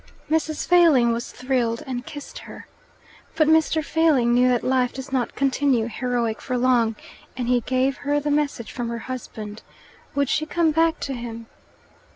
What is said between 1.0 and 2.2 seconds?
was thrilled, and